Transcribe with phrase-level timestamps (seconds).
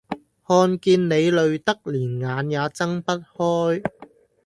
[0.47, 3.83] 看見你累得連眼也睜不開